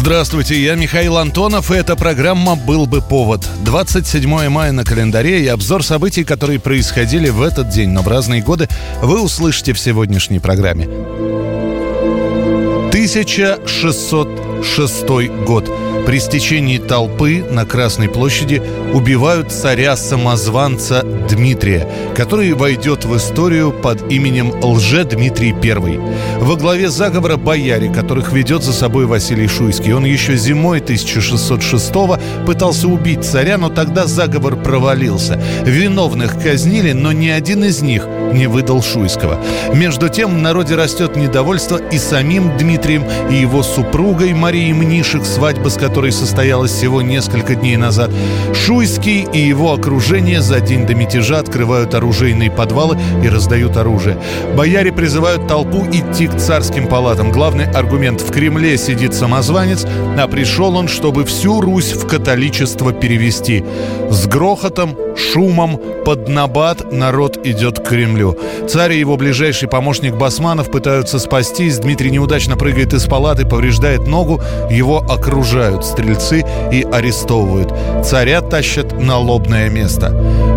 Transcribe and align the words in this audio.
Здравствуйте, 0.00 0.58
я 0.58 0.76
Михаил 0.76 1.18
Антонов, 1.18 1.70
и 1.70 1.74
эта 1.74 1.94
программа 1.94 2.56
«Был 2.56 2.86
бы 2.86 3.02
повод». 3.02 3.46
27 3.66 4.48
мая 4.48 4.72
на 4.72 4.82
календаре 4.82 5.42
и 5.42 5.46
обзор 5.46 5.84
событий, 5.84 6.24
которые 6.24 6.58
происходили 6.58 7.28
в 7.28 7.42
этот 7.42 7.68
день, 7.68 7.90
но 7.90 8.00
в 8.00 8.08
разные 8.08 8.40
годы, 8.40 8.66
вы 9.02 9.20
услышите 9.22 9.74
в 9.74 9.78
сегодняшней 9.78 10.38
программе. 10.38 10.88
1606 14.60 15.30
год. 15.44 15.70
При 16.06 16.18
стечении 16.18 16.78
толпы 16.78 17.44
на 17.50 17.64
Красной 17.64 18.08
площади 18.08 18.62
убивают 18.94 19.52
царя-самозванца 19.52 21.04
Дмитрия, 21.28 21.88
который 22.14 22.52
войдет 22.52 23.04
в 23.04 23.16
историю 23.16 23.72
под 23.72 24.10
именем 24.10 24.52
Лже-Дмитрий 24.62 25.52
I. 25.52 26.00
Во 26.40 26.56
главе 26.56 26.90
заговора 26.90 27.36
бояре, 27.36 27.92
которых 27.92 28.32
ведет 28.32 28.62
за 28.62 28.72
собой 28.72 29.06
Василий 29.06 29.48
Шуйский. 29.48 29.92
Он 29.92 30.04
еще 30.04 30.36
зимой 30.36 30.78
1606 30.78 31.92
пытался 32.46 32.88
убить 32.88 33.24
царя, 33.24 33.58
но 33.58 33.68
тогда 33.68 34.06
заговор 34.06 34.56
провалился. 34.56 35.40
Виновных 35.64 36.42
казнили, 36.42 36.92
но 36.92 37.12
ни 37.12 37.28
один 37.28 37.64
из 37.64 37.82
них 37.82 38.06
не 38.32 38.46
выдал 38.46 38.82
Шуйского. 38.82 39.38
Между 39.74 40.08
тем 40.08 40.34
в 40.34 40.38
народе 40.38 40.74
растет 40.74 41.16
недовольство 41.16 41.76
и 41.76 41.98
самим 41.98 42.56
Дмитрием, 42.56 43.04
и 43.30 43.34
его 43.34 43.62
супругой 43.62 44.32
Марией 44.32 44.72
Мнишек, 44.72 45.24
свадьба 45.24 45.68
с 45.68 45.76
которой 45.76 46.12
состоялась 46.12 46.72
всего 46.72 47.02
несколько 47.02 47.54
дней 47.54 47.76
назад. 47.76 48.10
Шуйский 48.54 49.26
и 49.32 49.38
его 49.38 49.72
окружение 49.72 50.40
за 50.40 50.60
день 50.60 50.86
до 50.86 50.94
мятежа 50.94 51.38
открывают 51.38 51.94
оружейные 51.94 52.50
подвалы 52.50 52.98
и 53.22 53.28
раздают 53.28 53.76
оружие. 53.76 54.16
Бояре 54.56 54.92
призывают 54.92 55.46
толпу 55.46 55.84
идти 55.92 56.26
к 56.26 56.36
царским 56.36 56.86
палатам. 56.88 57.30
Главный 57.32 57.70
аргумент– 57.70 58.20
в 58.30 58.32
Кремле 58.32 58.78
сидит 58.78 59.14
самозванец, 59.14 59.84
а 60.16 60.28
пришел 60.28 60.76
он, 60.76 60.88
чтобы 60.88 61.24
всю 61.24 61.60
Русь 61.60 61.92
в 61.92 62.06
католичество 62.06 62.92
перевести. 62.92 63.64
С 64.08 64.26
грохотом, 64.26 64.96
шумом, 65.16 65.80
под 66.04 66.28
набат 66.28 66.92
народ 66.92 67.38
идет 67.44 67.80
к 67.80 67.88
Кремлю. 67.88 68.36
Царь 68.68 68.94
и 68.94 68.98
его 68.98 69.16
ближайший 69.16 69.68
помощник 69.68 70.16
Басманов 70.16 70.70
пытаются 70.70 71.18
спастись. 71.18 71.78
Дмитрий 71.78 72.10
неудачно 72.10 72.56
прыгает 72.56 72.94
из 72.94 73.04
палаты, 73.04 73.44
повреждает 73.44 74.06
ногу. 74.06 74.40
Его 74.70 74.98
окружают 74.98 75.84
стрельцы 75.84 76.44
и 76.72 76.86
арестовывают. 76.90 77.72
Царя 78.04 78.40
тащат 78.40 78.98
на 79.00 79.18
лобное 79.18 79.68
место. 79.68 80.10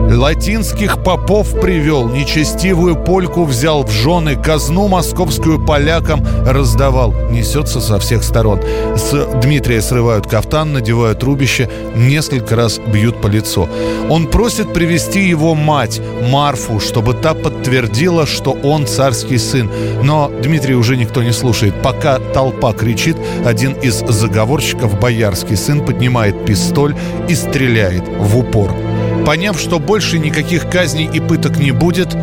Латинских 0.09 1.03
попов 1.03 1.59
привел, 1.59 2.07
нечестивую 2.07 2.95
польку 2.95 3.45
взял 3.45 3.83
в 3.83 3.91
жены, 3.91 4.35
казну 4.35 4.87
московскую 4.87 5.65
полякам 5.65 6.25
раздавал. 6.45 7.13
Несется 7.31 7.81
со 7.81 7.99
всех 7.99 8.23
сторон. 8.23 8.61
С 8.95 9.41
Дмитрия 9.41 9.81
срывают 9.81 10.27
кафтан, 10.27 10.73
надевают 10.73 11.23
рубище, 11.23 11.69
несколько 11.95 12.55
раз 12.55 12.77
бьют 12.77 13.21
по 13.21 13.27
лицу. 13.27 13.67
Он 14.09 14.27
просит 14.27 14.42
привести 14.73 15.21
его 15.21 15.55
мать, 15.55 16.01
Марфу, 16.29 16.79
чтобы 16.79 17.13
та 17.13 17.33
подтвердила, 17.33 18.25
что 18.25 18.51
он 18.51 18.85
царский 18.87 19.37
сын. 19.37 19.71
Но 20.03 20.29
Дмитрий 20.41 20.75
уже 20.75 20.97
никто 20.97 21.23
не 21.23 21.31
слушает. 21.31 21.81
Пока 21.81 22.19
толпа 22.19 22.73
кричит, 22.73 23.15
один 23.45 23.73
из 23.73 23.99
заговорщиков, 23.99 24.99
боярский 24.99 25.55
сын, 25.55 25.85
поднимает 25.85 26.45
пистоль 26.45 26.93
и 27.29 27.35
стреляет 27.35 28.03
в 28.19 28.37
упор. 28.37 28.73
Поняв, 29.25 29.57
что 29.57 29.79
больше 29.79 30.19
никаких 30.19 30.69
казней 30.69 31.09
и 31.13 31.21
пыток 31.21 31.57
не 31.57 31.71
будет, 31.71 32.13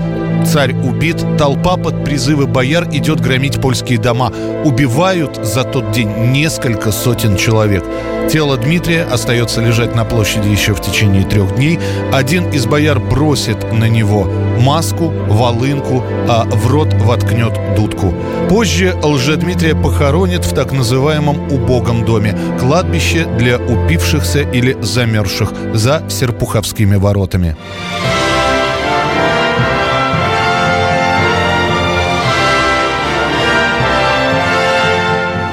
Царь 0.45 0.75
убит, 0.75 1.25
толпа 1.39 1.77
под 1.77 2.05
призывы 2.05 2.47
бояр 2.47 2.89
идет 2.93 3.21
громить 3.21 3.61
польские 3.61 3.99
дома. 3.99 4.33
Убивают 4.65 5.39
за 5.45 5.65
тот 5.65 5.93
день 5.93 6.11
несколько 6.33 6.93
сотен 6.93 7.37
человек. 7.37 7.85
Тело 8.31 8.57
Дмитрия 8.57 9.05
остается 9.05 9.61
лежать 9.61 9.95
на 9.95 10.05
площади 10.05 10.49
еще 10.49 10.75
в 10.75 10.81
течение 10.81 11.25
трех 11.25 11.55
дней. 11.57 11.79
Один 12.13 12.51
из 12.51 12.67
бояр 12.67 13.01
бросит 13.01 13.73
на 13.73 13.89
него 13.89 14.29
маску, 14.61 15.09
волынку, 15.29 16.05
а 16.29 16.45
в 16.45 16.67
рот 16.69 16.93
воткнет 16.95 17.53
дудку. 17.77 18.15
Позже 18.49 18.95
лже-Дмитрия 19.03 19.75
похоронят 19.75 20.45
в 20.45 20.55
так 20.55 20.73
называемом 20.73 21.51
убогом 21.51 22.05
доме– 22.05 22.37
кладбище 22.61 23.27
для 23.39 23.59
упившихся 23.59 24.41
или 24.41 24.77
замерзших 24.81 25.53
за 25.75 26.03
Серпуховскими 26.09 26.97
воротами. 26.97 27.57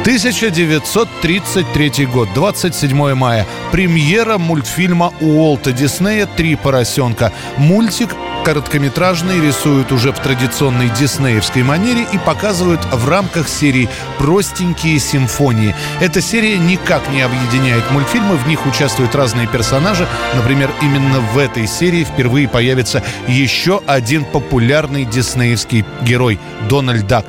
1933 0.07 2.05
год, 2.05 2.29
27 2.33 3.13
мая. 3.13 3.45
Премьера 3.73 4.37
мультфильма 4.37 5.13
Уолта 5.19 5.73
Диснея 5.73 6.25
«Три 6.27 6.55
поросенка». 6.55 7.33
Мультик 7.57 8.15
короткометражный 8.47 9.41
рисуют 9.45 9.91
уже 9.91 10.13
в 10.13 10.19
традиционной 10.19 10.87
диснеевской 10.87 11.63
манере 11.63 12.07
и 12.13 12.17
показывают 12.17 12.79
в 12.93 13.09
рамках 13.09 13.49
серии 13.49 13.89
«Простенькие 14.19 14.99
симфонии». 14.99 15.75
Эта 15.99 16.21
серия 16.21 16.57
никак 16.57 17.01
не 17.09 17.23
объединяет 17.23 17.91
мультфильмы, 17.91 18.37
в 18.37 18.47
них 18.47 18.65
участвуют 18.65 19.15
разные 19.15 19.47
персонажи. 19.47 20.07
Например, 20.33 20.71
именно 20.81 21.19
в 21.19 21.37
этой 21.37 21.67
серии 21.67 22.05
впервые 22.05 22.47
появится 22.47 23.03
еще 23.27 23.81
один 23.85 24.23
популярный 24.23 25.03
диснеевский 25.03 25.83
герой– 26.03 26.39
Дональд 26.69 27.05
Дак 27.05 27.25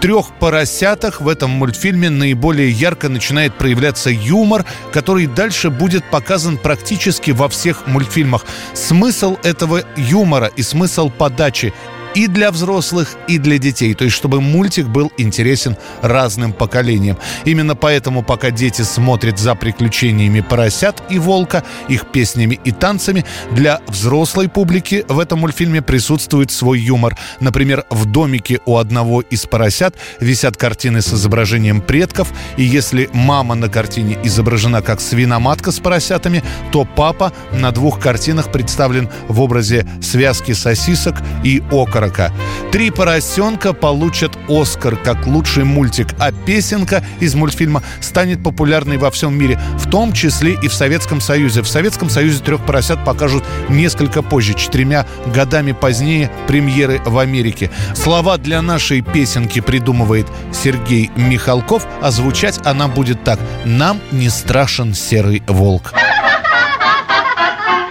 трех 0.00 0.30
поросятах 0.38 1.20
в 1.20 1.28
этом 1.28 1.50
мультфильме 1.50 2.10
наиболее 2.10 2.70
ярко 2.70 3.08
начинает 3.08 3.54
проявляться 3.54 4.10
юмор, 4.10 4.64
который 4.92 5.26
дальше 5.26 5.70
будет 5.70 6.04
показан 6.04 6.56
практически 6.56 7.32
во 7.32 7.48
всех 7.48 7.86
мультфильмах. 7.86 8.44
Смысл 8.74 9.36
этого 9.42 9.82
юмора 9.96 10.47
и 10.56 10.62
смысл 10.62 11.10
подачи 11.10 11.72
и 12.14 12.26
для 12.26 12.50
взрослых, 12.50 13.16
и 13.28 13.38
для 13.38 13.58
детей. 13.58 13.94
То 13.94 14.04
есть, 14.04 14.16
чтобы 14.16 14.40
мультик 14.40 14.86
был 14.86 15.12
интересен 15.18 15.76
разным 16.02 16.52
поколениям. 16.52 17.18
Именно 17.44 17.74
поэтому, 17.74 18.22
пока 18.22 18.50
дети 18.50 18.82
смотрят 18.82 19.38
за 19.38 19.54
приключениями 19.54 20.40
поросят 20.40 21.02
и 21.10 21.18
волка, 21.18 21.62
их 21.88 22.06
песнями 22.06 22.58
и 22.64 22.72
танцами, 22.72 23.24
для 23.52 23.80
взрослой 23.86 24.48
публики 24.48 25.04
в 25.08 25.18
этом 25.18 25.40
мультфильме 25.40 25.82
присутствует 25.82 26.50
свой 26.50 26.80
юмор. 26.80 27.16
Например, 27.40 27.84
в 27.90 28.06
домике 28.06 28.60
у 28.66 28.78
одного 28.78 29.20
из 29.20 29.46
поросят 29.46 29.94
висят 30.20 30.56
картины 30.56 31.02
с 31.02 31.12
изображением 31.12 31.80
предков, 31.80 32.32
и 32.56 32.64
если 32.64 33.08
мама 33.12 33.54
на 33.54 33.68
картине 33.68 34.18
изображена 34.24 34.82
как 34.82 35.00
свиноматка 35.00 35.72
с 35.72 35.78
поросятами, 35.78 36.42
то 36.72 36.84
папа 36.84 37.32
на 37.52 37.70
двух 37.70 38.00
картинах 38.00 38.50
представлен 38.50 39.08
в 39.28 39.40
образе 39.40 39.86
связки 40.00 40.52
сосисок 40.52 41.16
и 41.44 41.62
окора 41.70 41.97
окорока. 41.98 42.32
Три 42.72 42.90
поросенка 42.90 43.72
получат 43.72 44.32
Оскар 44.48 44.96
как 44.96 45.26
лучший 45.26 45.64
мультик, 45.64 46.08
а 46.18 46.32
песенка 46.32 47.04
из 47.20 47.34
мультфильма 47.34 47.82
станет 48.00 48.42
популярной 48.42 48.98
во 48.98 49.10
всем 49.10 49.36
мире, 49.36 49.60
в 49.78 49.90
том 49.90 50.12
числе 50.12 50.56
и 50.62 50.68
в 50.68 50.74
Советском 50.74 51.20
Союзе. 51.20 51.62
В 51.62 51.68
Советском 51.68 52.10
Союзе 52.10 52.42
трех 52.42 52.64
поросят 52.64 53.04
покажут 53.04 53.44
несколько 53.68 54.22
позже, 54.22 54.54
четырьмя 54.54 55.06
годами 55.26 55.72
позднее 55.72 56.30
премьеры 56.46 57.00
в 57.04 57.18
Америке. 57.18 57.70
Слова 57.94 58.38
для 58.38 58.62
нашей 58.62 59.00
песенки 59.00 59.60
придумывает 59.60 60.26
Сергей 60.52 61.10
Михалков, 61.16 61.86
а 62.00 62.10
звучать 62.10 62.60
она 62.64 62.88
будет 62.88 63.24
так 63.24 63.38
«Нам 63.64 64.00
не 64.12 64.28
страшен 64.28 64.94
серый 64.94 65.42
волк». 65.46 65.92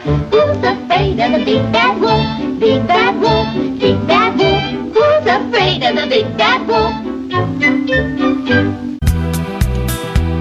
Who's 0.08 0.64
afraid 0.64 1.20
of 1.20 1.34
the 1.34 1.44
big 1.44 1.70
bad 1.74 2.00
wolf? 2.00 2.60
Big 2.62 2.88
bad 2.88 3.20
wolf, 3.20 3.78
big 3.78 4.08
bad 4.08 4.40
wolf. 4.40 4.94
Who's 4.96 5.26
afraid 5.28 5.84
of 5.84 5.96
the 5.98 6.08
big 6.08 6.38
bad 6.38 6.66
wolf? 6.66 6.94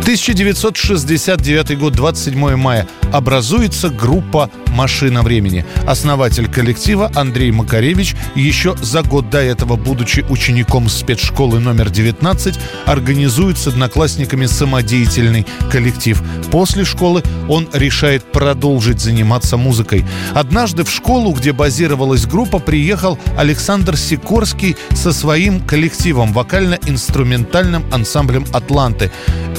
1969 0.06 1.78
год, 1.78 1.94
27 1.94 2.54
мая. 2.54 2.86
Образуется 3.12 3.88
группа 3.88 4.48
«Машина 4.68 5.22
времени». 5.22 5.66
Основатель 5.84 6.48
коллектива 6.48 7.10
Андрей 7.16 7.50
Макаревич 7.50 8.14
еще 8.36 8.76
за 8.80 9.02
год 9.02 9.30
до 9.30 9.38
этого, 9.38 9.74
будучи 9.74 10.24
учеником 10.28 10.88
спецшколы 10.88 11.58
номер 11.58 11.90
19, 11.90 12.56
организует 12.84 13.58
с 13.58 13.66
одноклассниками 13.66 14.46
самодеятельный 14.46 15.44
коллектив. 15.72 16.22
После 16.52 16.84
школы 16.84 17.24
он 17.48 17.68
решает 17.72 18.30
продолжить 18.30 19.00
заниматься 19.00 19.56
музыкой. 19.56 20.04
Однажды 20.34 20.84
в 20.84 20.90
школу, 20.90 21.32
где 21.32 21.52
базировалась 21.52 22.26
группа, 22.26 22.60
приехал 22.60 23.18
Александр 23.36 23.96
Сикорский 23.96 24.76
со 24.94 25.12
своим 25.12 25.60
коллективом, 25.60 26.32
вокально-инструментальным 26.32 27.84
ансамблем 27.92 28.46
«Атланты». 28.52 29.10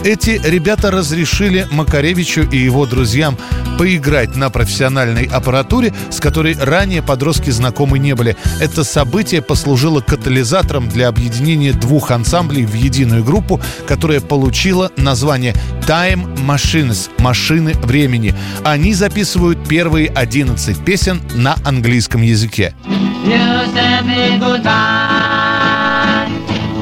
Эти 0.03 0.37
ребята 0.49 0.91
разрешили 0.91 1.67
Макаревичу 1.71 2.41
и 2.41 2.57
его 2.57 2.85
друзьям 2.85 3.37
поиграть 3.77 4.35
на 4.35 4.49
профессиональной 4.49 5.25
аппаратуре, 5.25 5.93
с 6.09 6.19
которой 6.19 6.57
ранее 6.59 7.01
подростки 7.03 7.49
знакомы 7.49 7.99
не 7.99 8.15
были. 8.15 8.35
Это 8.59 8.83
событие 8.83 9.41
послужило 9.41 10.01
катализатором 10.01 10.89
для 10.89 11.07
объединения 11.07 11.73
двух 11.73 12.11
ансамблей 12.11 12.65
в 12.65 12.73
единую 12.73 13.23
группу, 13.23 13.61
которая 13.87 14.21
получила 14.21 14.91
название 14.97 15.53
Time 15.87 16.37
Machines– 16.45 17.09
«Машины 17.19 17.73
времени». 17.83 18.33
Они 18.63 18.93
записывают 18.93 19.67
первые 19.67 20.07
11 20.07 20.83
песен 20.83 21.21
на 21.35 21.55
английском 21.63 22.21
языке. 22.21 22.73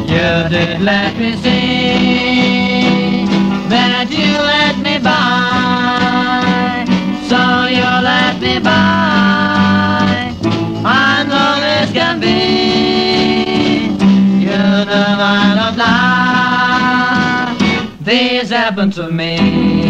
You 0.08 0.48
did 0.50 0.80
let 0.82 1.18
me 1.18 1.36
see 1.44 2.75
me 8.56 8.64
by. 8.64 10.34
I'm 10.86 11.30
long 11.30 11.60
as 11.62 11.92
can 11.92 12.20
be. 12.20 13.88
You 14.44 14.58
know 14.58 15.16
I 15.20 15.56
don't 15.60 15.78
lie. 15.78 17.56
This 18.02 18.50
happened 18.50 18.94
to 18.94 19.12
me. 19.12 19.85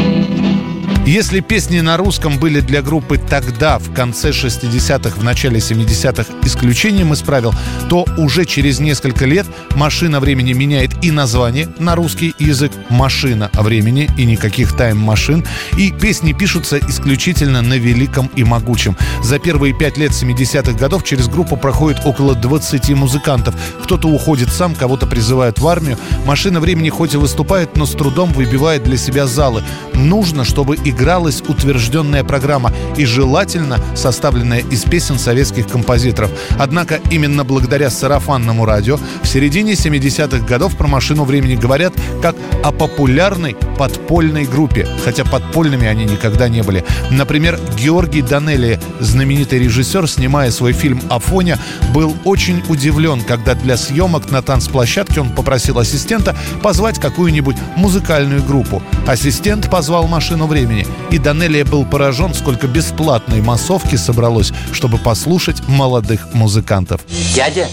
Если 1.05 1.39
песни 1.39 1.81
на 1.81 1.97
русском 1.97 2.39
были 2.39 2.61
для 2.61 2.81
группы 2.81 3.19
тогда, 3.19 3.77
в 3.77 3.93
конце 3.93 4.31
60-х, 4.31 5.19
в 5.19 5.23
начале 5.23 5.59
70-х, 5.59 6.33
исключением 6.41 7.13
из 7.13 7.21
правил, 7.21 7.53
то 7.89 8.07
уже 8.17 8.43
через 8.45 8.79
несколько 8.79 9.27
лет 9.27 9.45
«Машина 9.75 10.19
времени» 10.19 10.53
меняет 10.53 11.03
и 11.03 11.11
название 11.11 11.69
на 11.77 11.93
русский 11.95 12.33
язык 12.39 12.71
«Машина 12.89 13.51
времени» 13.53 14.09
и 14.17 14.25
никаких 14.25 14.75
тайм-машин, 14.75 15.45
и 15.77 15.91
песни 15.91 16.33
пишутся 16.33 16.79
исключительно 16.79 17.61
на 17.61 17.75
великом 17.75 18.31
и 18.35 18.43
могучем. 18.43 18.97
За 19.21 19.37
первые 19.37 19.77
пять 19.77 19.97
лет 19.97 20.09
70-х 20.09 20.73
годов 20.73 21.03
через 21.03 21.27
группу 21.27 21.55
проходит 21.55 22.01
около 22.03 22.33
20 22.33 22.89
музыкантов. 22.95 23.53
Кто-то 23.83 24.07
уходит 24.07 24.49
сам, 24.51 24.73
кого-то 24.73 25.05
призывают 25.05 25.59
в 25.59 25.67
армию. 25.67 25.99
«Машина 26.25 26.59
времени» 26.59 26.89
хоть 26.89 27.13
и 27.13 27.17
выступает, 27.17 27.77
но 27.77 27.85
с 27.85 27.91
трудом 27.91 28.33
выбивает 28.33 28.83
для 28.83 28.97
себя 28.97 29.27
залы. 29.27 29.61
Нужно, 29.93 30.43
чтобы 30.43 30.75
и 30.75 30.94
игралась 30.95 31.43
утвержденная 31.47 32.23
программа 32.23 32.71
и 32.97 33.05
желательно 33.05 33.79
составленная 33.95 34.59
из 34.59 34.83
песен 34.83 35.19
советских 35.19 35.67
композиторов. 35.67 36.31
Однако 36.57 36.99
именно 37.11 37.43
благодаря 37.43 37.89
сарафанному 37.89 38.65
радио 38.65 38.97
в 39.21 39.27
середине 39.27 39.73
70-х 39.73 40.45
годов 40.45 40.75
про 40.77 40.87
машину 40.87 41.25
времени 41.25 41.55
говорят 41.55 41.93
как 42.21 42.35
о 42.63 42.71
популярной 42.71 43.55
подпольной 43.77 44.45
группе, 44.45 44.87
хотя 45.03 45.25
подпольными 45.25 45.85
они 45.85 46.05
никогда 46.05 46.47
не 46.47 46.63
были. 46.63 46.85
Например, 47.11 47.59
Георгий 47.77 48.21
Данелли, 48.21 48.79
знаменитый 48.99 49.59
режиссер, 49.59 50.07
снимая 50.07 50.51
свой 50.51 50.73
фильм 50.73 51.01
«Афоня», 51.09 51.59
был 51.93 52.15
очень 52.23 52.63
удивлен, 52.69 53.21
когда 53.21 53.53
для 53.53 53.77
съемок 53.77 54.31
на 54.31 54.41
танцплощадке 54.41 55.21
он 55.21 55.31
попросил 55.31 55.79
ассистента 55.79 56.35
позвать 56.61 56.99
какую-нибудь 56.99 57.57
музыкальную 57.75 58.41
группу. 58.43 58.81
Ассистент 59.07 59.69
позвал 59.69 60.07
«Машину 60.07 60.47
времени» 60.47 60.84
и 61.11 61.17
Данелия 61.17 61.65
был 61.65 61.85
поражен, 61.85 62.33
сколько 62.33 62.67
бесплатной 62.67 63.41
массовки 63.41 63.95
собралось, 63.95 64.51
чтобы 64.71 64.97
послушать 64.97 65.67
молодых 65.67 66.33
музыкантов. 66.33 67.01
Дядя, 67.33 67.67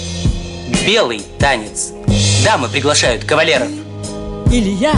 белый 0.87 1.23
танец. 1.38 1.93
Дамы 2.44 2.69
приглашают 2.69 3.25
кавалеров. 3.25 3.69
Или 4.50 4.70
я. 4.70 4.93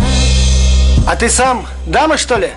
А 1.06 1.16
ты 1.16 1.28
сам 1.28 1.66
дама, 1.86 2.16
что 2.16 2.36
ли? 2.36 2.50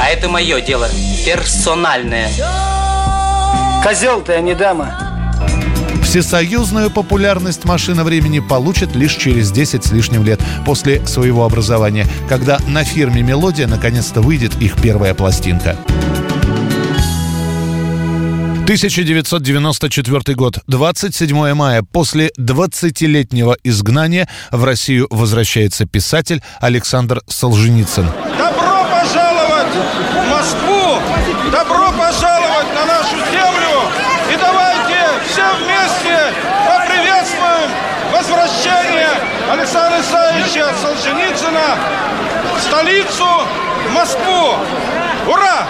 А 0.00 0.08
это 0.08 0.28
мое 0.28 0.60
дело, 0.60 0.88
персональное. 1.24 2.30
Козел 3.82 4.20
ты, 4.22 4.34
а 4.34 4.40
не 4.40 4.54
дама. 4.54 5.07
Всесоюзную 6.08 6.90
популярность 6.90 7.66
«Машина 7.66 8.02
времени» 8.02 8.38
получит 8.38 8.96
лишь 8.96 9.14
через 9.14 9.50
10 9.50 9.84
с 9.84 9.92
лишним 9.92 10.24
лет 10.24 10.40
после 10.64 11.06
своего 11.06 11.44
образования, 11.44 12.06
когда 12.30 12.58
на 12.66 12.82
фирме 12.82 13.20
«Мелодия» 13.20 13.66
наконец-то 13.66 14.22
выйдет 14.22 14.54
их 14.58 14.80
первая 14.80 15.12
пластинка. 15.12 15.76
1994 18.64 20.34
год, 20.34 20.60
27 20.66 21.52
мая. 21.52 21.82
После 21.82 22.30
20-летнего 22.38 23.58
изгнания 23.62 24.30
в 24.50 24.64
Россию 24.64 25.08
возвращается 25.10 25.84
писатель 25.84 26.42
Александр 26.58 27.20
Солженицын. 27.26 28.06
Добро 28.38 28.86
пожаловать 28.90 29.74
в 29.74 30.30
Москву! 30.30 31.02
Добро 31.52 31.92
пожаловать 31.92 32.74
на 32.74 32.86
нашу 32.86 33.16
землю! 33.30 33.68
И 34.32 34.36
давайте 34.36 34.96
все 35.32 35.47
вместе 35.58 36.32
поприветствуем 36.66 37.70
возвращение 38.12 39.08
Александра 39.50 40.00
Исаевича 40.00 40.72
Солженицына 40.80 41.76
в 42.56 42.60
столицу, 42.60 43.26
Москву. 43.90 44.54
Ура! 45.26 45.66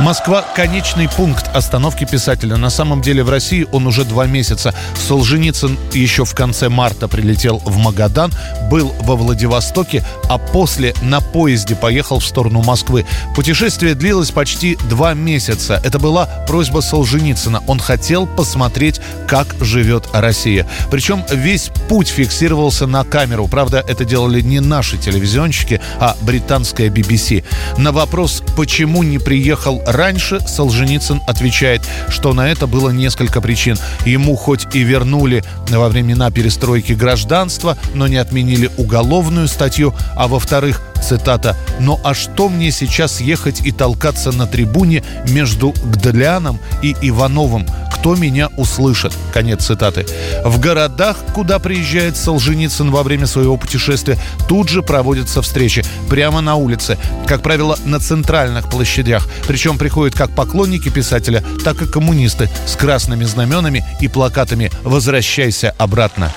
Москва– 0.00 0.44
конечный 0.54 1.08
пункт 1.08 1.50
остановки 1.54 2.04
писателя. 2.04 2.56
На 2.56 2.70
самом 2.70 3.02
деле 3.02 3.24
в 3.24 3.30
России 3.30 3.66
он 3.72 3.84
уже 3.88 4.04
два 4.04 4.26
месяца. 4.26 4.72
Солженицын 4.94 5.76
еще 5.92 6.24
в 6.24 6.34
конце 6.34 6.68
марта 6.68 7.08
прилетел 7.08 7.60
в 7.64 7.78
Магадан, 7.78 8.32
был 8.70 8.94
во 9.00 9.16
Владивостоке, 9.16 10.04
а 10.28 10.38
после 10.38 10.94
на 11.02 11.20
поезде 11.20 11.74
поехал 11.74 12.20
в 12.20 12.24
сторону 12.24 12.62
Москвы. 12.62 13.06
Путешествие 13.34 13.96
длилось 13.96 14.30
почти 14.30 14.76
два 14.88 15.14
месяца. 15.14 15.80
Это 15.84 15.98
была 15.98 16.26
просьба 16.46 16.78
Солженицына. 16.78 17.64
Он 17.66 17.80
хотел 17.80 18.28
посмотреть, 18.28 19.00
как 19.26 19.56
живет 19.60 20.06
Россия. 20.12 20.64
Причем 20.92 21.24
весь 21.28 21.70
путь 21.88 22.08
фиксировался 22.08 22.86
на 22.86 23.02
камеру. 23.02 23.48
Правда, 23.48 23.84
это 23.88 24.04
делали 24.04 24.42
не 24.42 24.60
наши 24.60 24.96
телевизионщики, 24.96 25.80
а 25.98 26.16
британская 26.20 26.88
BBC. 26.88 27.44
На 27.78 27.90
вопрос, 27.90 28.44
почему 28.56 29.02
не 29.02 29.18
приехал 29.18 29.82
раньше, 29.92 30.40
Солженицын 30.40 31.20
отвечает, 31.26 31.82
что 32.08 32.32
на 32.32 32.48
это 32.48 32.66
было 32.66 32.90
несколько 32.90 33.40
причин. 33.40 33.76
Ему 34.04 34.36
хоть 34.36 34.74
и 34.74 34.80
вернули 34.80 35.44
во 35.68 35.88
времена 35.88 36.30
перестройки 36.30 36.92
гражданства, 36.92 37.76
но 37.94 38.06
не 38.06 38.16
отменили 38.16 38.70
уголовную 38.76 39.48
статью, 39.48 39.94
а 40.16 40.28
во-вторых, 40.28 40.82
цитата, 41.02 41.56
«Но 41.80 42.00
а 42.04 42.14
что 42.14 42.48
мне 42.48 42.70
сейчас 42.70 43.20
ехать 43.20 43.60
и 43.60 43.72
толкаться 43.72 44.32
на 44.32 44.46
трибуне 44.46 45.04
между 45.28 45.70
Гдляном 45.84 46.58
и 46.82 46.94
Ивановым? 47.02 47.66
Кто 47.98 48.14
меня 48.14 48.48
услышит. 48.56 49.12
Конец 49.32 49.66
цитаты. 49.66 50.06
В 50.44 50.60
городах, 50.60 51.16
куда 51.34 51.58
приезжает 51.58 52.16
Солженицын 52.16 52.90
во 52.90 53.02
время 53.02 53.26
своего 53.26 53.56
путешествия, 53.56 54.18
тут 54.48 54.68
же 54.68 54.82
проводятся 54.82 55.42
встречи. 55.42 55.84
Прямо 56.08 56.40
на 56.40 56.54
улице. 56.54 56.96
Как 57.26 57.42
правило, 57.42 57.76
на 57.84 57.98
центральных 57.98 58.70
площадях. 58.70 59.28
Причем 59.46 59.78
приходят 59.78 60.14
как 60.14 60.30
поклонники 60.30 60.88
писателя, 60.88 61.42
так 61.64 61.82
и 61.82 61.86
коммунисты 61.86 62.48
с 62.66 62.76
красными 62.76 63.24
знаменами 63.24 63.84
и 64.00 64.08
плакатами 64.08 64.70
«Возвращайся 64.84 65.74
обратно». 65.76 66.32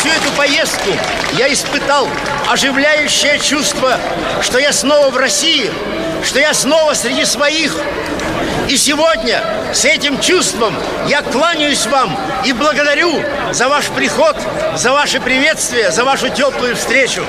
Всю 0.00 0.08
эту 0.08 0.32
поездку 0.34 0.88
я 1.34 1.52
испытал 1.52 2.08
оживляющее 2.48 3.38
чувство, 3.38 3.98
что 4.40 4.58
я 4.58 4.72
снова 4.72 5.10
в 5.10 5.16
России, 5.18 5.70
что 6.24 6.38
я 6.38 6.54
снова 6.54 6.94
среди 6.94 7.26
своих, 7.26 7.76
и 8.66 8.78
сегодня 8.78 9.44
с 9.74 9.84
этим 9.84 10.18
чувством 10.18 10.74
я 11.06 11.20
кланяюсь 11.20 11.84
вам 11.84 12.18
и 12.46 12.54
благодарю 12.54 13.22
за 13.52 13.68
ваш 13.68 13.88
приход, 13.88 14.38
за 14.74 14.92
ваше 14.92 15.20
приветствие, 15.20 15.90
за 15.90 16.02
вашу 16.06 16.30
теплую 16.30 16.76
встречу. 16.76 17.22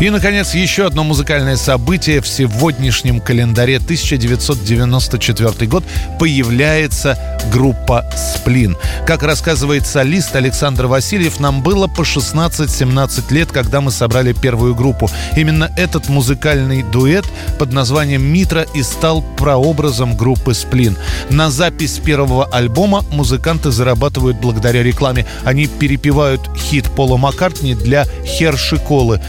И, 0.00 0.10
наконец, 0.10 0.54
еще 0.54 0.86
одно 0.86 1.04
музыкальное 1.04 1.56
событие 1.56 2.20
в 2.20 2.26
сегодняшнем 2.26 3.20
календаре 3.20 3.76
1994 3.76 5.66
год 5.68 5.84
появляется 6.18 7.16
группа 7.52 8.04
«Сплин». 8.14 8.76
Как 9.06 9.22
рассказывает 9.22 9.86
солист 9.86 10.34
Александр 10.34 10.86
Васильев, 10.86 11.38
нам 11.38 11.62
было 11.62 11.86
по 11.86 12.02
16-17 12.02 13.32
лет, 13.32 13.52
когда 13.52 13.80
мы 13.80 13.92
собрали 13.92 14.32
первую 14.32 14.74
группу. 14.74 15.08
Именно 15.36 15.70
этот 15.76 16.08
музыкальный 16.08 16.82
дуэт 16.82 17.24
под 17.58 17.72
названием 17.72 18.22
«Митра» 18.22 18.66
и 18.74 18.82
стал 18.82 19.22
прообразом 19.38 20.16
группы 20.16 20.54
«Сплин». 20.54 20.96
На 21.30 21.50
запись 21.50 22.00
первого 22.04 22.46
альбома 22.46 23.04
музыканты 23.12 23.70
зарабатывают 23.70 24.38
благодаря 24.38 24.82
рекламе. 24.82 25.24
Они 25.44 25.66
перепевают 25.66 26.50
хит 26.58 26.90
Пола 26.90 27.16
Маккартни 27.16 27.74
для 27.74 28.06
Херши 28.26 28.78
Колы. 28.78 29.22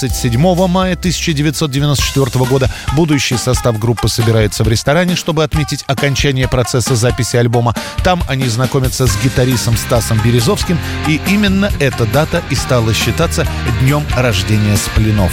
27 0.00 0.68
мая 0.68 0.92
1994 0.92 2.44
года 2.44 2.70
будущий 2.94 3.36
состав 3.36 3.80
группы 3.80 4.08
собирается 4.08 4.62
в 4.62 4.68
ресторане, 4.68 5.16
чтобы 5.16 5.42
отметить 5.42 5.82
окончание 5.88 6.46
процесса 6.46 6.94
записи 6.94 7.36
альбома. 7.36 7.74
Там 8.04 8.22
они 8.28 8.46
знакомятся 8.46 9.08
с 9.08 9.22
гитаристом 9.24 9.76
Стасом 9.76 10.20
Березовским, 10.24 10.78
и 11.08 11.20
именно 11.26 11.72
эта 11.80 12.06
дата 12.06 12.42
и 12.48 12.54
стала 12.54 12.94
считаться 12.94 13.44
днем 13.80 14.04
рождения 14.16 14.76
Сплинов. 14.76 15.32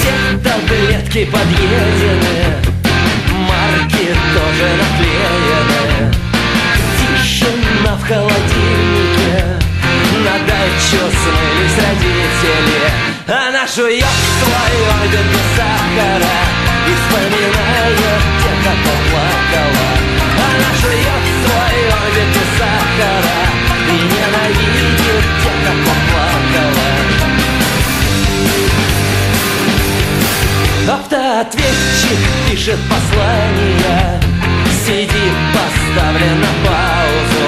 Все 0.00 0.38
таблетки 0.38 1.24
подъедены, 1.24 2.54
марки 3.48 4.14
тоже 4.32 4.68
наклеены. 4.76 5.47
Жует 13.78 14.04
свою 14.42 14.82
без 15.30 15.46
сахара 15.54 16.36
и 16.84 16.92
вспоминает 16.98 17.96
тех, 17.96 18.58
как 18.64 18.78
плакала. 19.06 19.90
Она 20.48 20.70
жует 20.82 21.24
свою 21.44 21.94
без 22.34 22.48
сахара 22.58 23.40
и 23.86 23.96
ненавидит 24.02 24.90
тех, 24.98 25.26
как 25.64 25.78
плакала. 26.10 26.90
Автоответчик 30.88 32.20
пишет 32.50 32.80
послание 32.90 34.20
Сидит 34.84 35.36
поставлен 35.54 36.40
на 36.40 36.52
паузу 36.66 37.46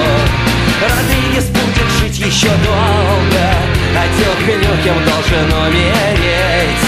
Родригес 0.81 1.47
будет 1.49 1.89
жить 1.99 2.19
еще 2.19 2.49
долго 2.63 3.50
А 3.93 4.07
Телхнюкем 4.17 5.03
должен 5.05 5.51
умереть. 5.65 6.85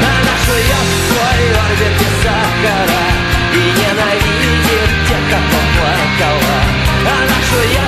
Она 0.00 0.34
жует 0.44 0.86
свой 1.08 1.42
орбит 1.64 1.94
без 1.98 2.14
сахара 2.22 3.04
И 3.52 3.56
ненавидит 3.56 4.90
тех, 5.08 5.22
как 5.30 5.44
плакала 5.76 6.58
Она 7.04 7.38
жует 7.50 7.87